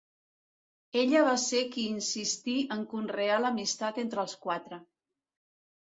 [1.01, 4.85] Ella va ser qui insistí en conrear l’amistat entre els quatre.